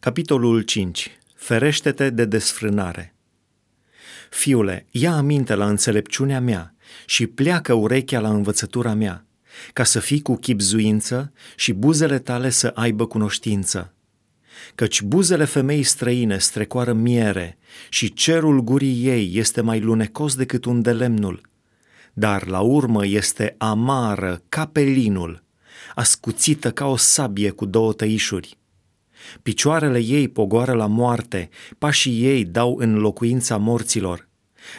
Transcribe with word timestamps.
Capitolul 0.00 0.62
5. 0.62 1.18
Ferește-te 1.34 2.10
de 2.10 2.24
desfrânare. 2.24 3.14
Fiule, 4.30 4.86
ia 4.90 5.12
aminte 5.12 5.54
la 5.54 5.68
înțelepciunea 5.68 6.40
mea 6.40 6.74
și 7.06 7.26
pleacă 7.26 7.72
urechea 7.72 8.20
la 8.20 8.28
învățătura 8.28 8.94
mea, 8.94 9.26
ca 9.72 9.84
să 9.84 10.00
fii 10.00 10.22
cu 10.22 10.36
chipzuință 10.36 11.32
și 11.56 11.72
buzele 11.72 12.18
tale 12.18 12.50
să 12.50 12.72
aibă 12.74 13.06
cunoștință. 13.06 13.94
Căci 14.74 15.02
buzele 15.02 15.44
femei 15.44 15.82
străine 15.82 16.38
strecoară 16.38 16.92
miere 16.92 17.58
și 17.88 18.12
cerul 18.12 18.60
gurii 18.60 19.06
ei 19.06 19.30
este 19.34 19.60
mai 19.60 19.80
lunecos 19.80 20.34
decât 20.34 20.64
un 20.64 20.82
de 20.82 20.92
lemnul, 20.92 21.40
dar 22.12 22.46
la 22.46 22.60
urmă 22.60 23.06
este 23.06 23.54
amară 23.58 24.42
ca 24.48 24.66
pelinul, 24.66 25.44
ascuțită 25.94 26.70
ca 26.70 26.86
o 26.86 26.96
sabie 26.96 27.50
cu 27.50 27.66
două 27.66 27.92
tăișuri. 27.92 28.58
Picioarele 29.42 29.98
ei 29.98 30.28
pogoară 30.28 30.72
la 30.72 30.86
moarte, 30.86 31.48
pașii 31.78 32.24
ei 32.24 32.44
dau 32.44 32.76
în 32.76 32.98
locuința 32.98 33.56
morților, 33.56 34.28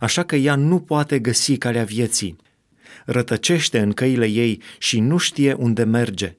așa 0.00 0.22
că 0.22 0.36
ea 0.36 0.54
nu 0.54 0.80
poate 0.80 1.18
găsi 1.18 1.56
calea 1.56 1.84
vieții. 1.84 2.36
Rătăcește 3.04 3.78
în 3.78 3.92
căile 3.92 4.26
ei 4.26 4.62
și 4.78 5.00
nu 5.00 5.16
știe 5.16 5.52
unde 5.52 5.84
merge. 5.84 6.36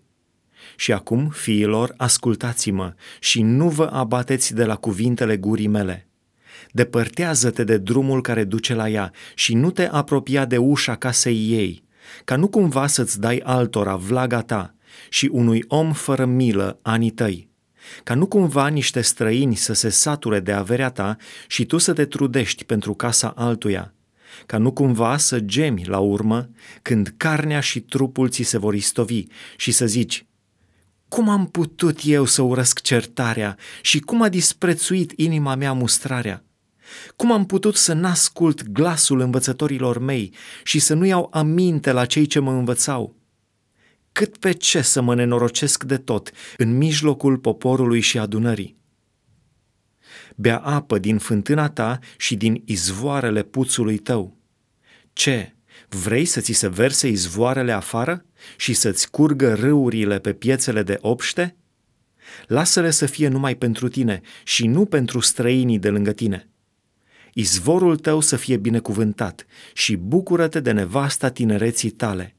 Și 0.76 0.92
acum, 0.92 1.30
fiilor, 1.30 1.94
ascultați-mă 1.98 2.94
și 3.20 3.42
nu 3.42 3.70
vă 3.70 3.90
abateți 3.92 4.54
de 4.54 4.66
la 4.66 4.76
cuvintele 4.76 5.38
gurii 5.38 5.68
mele. 5.68 6.08
Depărtează-te 6.72 7.64
de 7.64 7.78
drumul 7.78 8.22
care 8.22 8.44
duce 8.44 8.74
la 8.74 8.90
ea 8.90 9.12
și 9.36 9.56
nu 9.56 9.72
te 9.72 9.88
apropia 9.88 10.46
de 10.46 10.58
ușa 10.58 10.96
casei 10.96 11.48
ei, 11.50 11.84
ca 12.24 12.36
nu 12.36 12.48
cumva 12.48 12.88
să-ți 12.88 13.20
dai 13.20 13.42
altora 13.44 13.96
vlaga 13.96 14.42
ta 14.42 14.76
și 15.10 15.30
unui 15.32 15.64
om 15.68 15.94
fără 15.94 16.26
milă 16.26 16.80
anii 16.82 17.10
tăi 17.10 17.50
ca 18.04 18.14
nu 18.14 18.26
cumva 18.26 18.68
niște 18.68 19.02
străini 19.02 19.56
să 19.56 19.74
se 19.74 19.90
sature 19.90 20.40
de 20.40 20.52
averea 20.52 20.90
ta 20.90 21.18
și 21.48 21.66
tu 21.66 21.78
să 21.78 21.94
te 21.94 22.06
trudești 22.06 22.64
pentru 22.64 22.94
casa 22.94 23.34
altuia, 23.36 23.94
ca 24.46 24.58
nu 24.58 24.72
cumva 24.72 25.18
să 25.18 25.40
gemi 25.40 25.86
la 25.86 26.00
urmă 26.00 26.50
când 26.82 27.14
carnea 27.18 27.60
și 27.60 27.80
trupul 27.80 28.30
ți 28.30 28.44
se 28.44 28.58
vor 28.58 28.74
istovi 28.74 29.24
și 29.58 29.72
să 29.72 29.86
zici, 29.86 30.26
cum 31.08 31.30
am 31.30 31.48
putut 31.48 32.00
eu 32.04 32.26
să 32.26 32.42
urăsc 32.42 32.82
certarea 32.82 33.58
și 33.82 34.00
cum 34.00 34.22
a 34.22 34.30
disprețuit 34.30 35.14
inima 35.16 35.56
mea 35.56 35.74
mustrarea? 35.74 36.44
Cum 37.16 37.32
am 37.32 37.46
putut 37.46 37.76
să 37.76 37.94
n-ascult 37.94 38.68
glasul 38.70 39.20
învățătorilor 39.20 40.00
mei 40.00 40.34
și 40.64 40.80
să 40.80 40.94
nu 40.94 41.06
iau 41.06 41.30
aminte 41.32 41.92
la 41.92 42.06
cei 42.06 42.26
ce 42.26 42.40
mă 42.40 42.52
învățau? 42.52 43.16
Cât 44.16 44.38
pe 44.38 44.52
ce 44.52 44.82
să 44.82 45.02
mă 45.02 45.16
nenorocesc 45.16 45.84
de 45.84 45.98
tot 45.98 46.32
în 46.58 46.78
mijlocul 46.78 47.38
poporului 47.38 48.00
și 48.00 48.18
adunării. 48.18 48.78
Bea 50.36 50.58
apă 50.58 51.00
din 51.00 51.18
fântâna 51.18 51.70
ta 51.70 52.00
și 52.18 52.36
din 52.36 52.62
izvoarele 52.66 53.44
puțului 53.44 53.98
tău. 53.98 54.38
Ce? 55.14 55.56
Vrei 55.90 56.26
să 56.26 56.40
ți 56.40 56.52
se 56.52 56.68
verse 56.68 57.08
izvoarele 57.08 57.72
afară 57.72 58.26
și 58.58 58.74
să-ți 58.74 59.10
curgă 59.10 59.54
râurile 59.54 60.20
pe 60.20 60.34
piețele 60.34 60.84
de 60.84 60.98
obște? 61.02 61.56
Lasă-le 62.48 62.92
să 62.92 63.06
fie 63.06 63.28
numai 63.28 63.56
pentru 63.56 63.88
tine 63.88 64.22
și 64.44 64.68
nu 64.68 64.86
pentru 64.86 65.20
străinii 65.20 65.80
de 65.80 65.90
lângă 65.90 66.12
tine. 66.12 66.50
Izvorul 67.34 67.98
tău 67.98 68.20
să 68.20 68.36
fie 68.36 68.58
binecuvântat 68.58 69.46
și 69.74 69.96
bucură-te 69.96 70.60
de 70.60 70.72
nevasta 70.72 71.30
tinereții 71.30 71.90
tale 71.90 72.35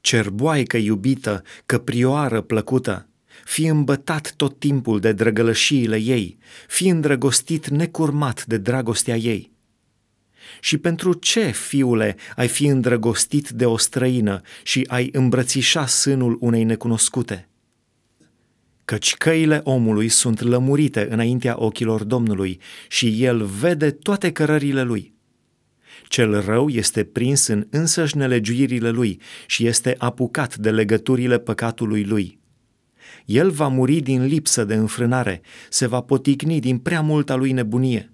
cerboaică 0.00 0.76
iubită, 0.76 1.42
căprioară 1.66 2.40
plăcută, 2.40 3.08
fi 3.44 3.66
îmbătat 3.66 4.32
tot 4.36 4.58
timpul 4.58 5.00
de 5.00 5.12
drăgălășiile 5.12 5.96
ei, 5.96 6.38
fi 6.68 6.88
îndrăgostit 6.88 7.68
necurmat 7.68 8.44
de 8.44 8.56
dragostea 8.56 9.16
ei. 9.16 9.52
Și 10.60 10.78
pentru 10.78 11.12
ce, 11.12 11.50
fiule, 11.50 12.16
ai 12.36 12.48
fi 12.48 12.66
îndrăgostit 12.66 13.48
de 13.48 13.66
o 13.66 13.76
străină 13.76 14.40
și 14.62 14.86
ai 14.88 15.08
îmbrățișa 15.12 15.86
sânul 15.86 16.36
unei 16.40 16.64
necunoscute? 16.64 17.48
Căci 18.84 19.14
căile 19.14 19.60
omului 19.64 20.08
sunt 20.08 20.40
lămurite 20.40 21.06
înaintea 21.10 21.54
ochilor 21.58 22.04
Domnului 22.04 22.60
și 22.88 23.24
el 23.24 23.44
vede 23.44 23.90
toate 23.90 24.32
cărările 24.32 24.82
lui. 24.82 25.14
Cel 26.10 26.40
rău 26.40 26.68
este 26.68 27.04
prins 27.04 27.46
în 27.46 27.66
însăși 27.70 28.16
nelegiuirile 28.16 28.90
lui 28.90 29.20
și 29.46 29.66
este 29.66 29.94
apucat 29.98 30.56
de 30.56 30.70
legăturile 30.70 31.38
păcatului 31.38 32.04
lui. 32.04 32.40
El 33.24 33.50
va 33.50 33.68
muri 33.68 34.00
din 34.00 34.24
lipsă 34.24 34.64
de 34.64 34.74
înfrânare, 34.74 35.40
se 35.68 35.86
va 35.86 36.00
poticni 36.00 36.60
din 36.60 36.78
prea 36.78 37.00
multa 37.00 37.34
lui 37.34 37.52
nebunie. 37.52 38.12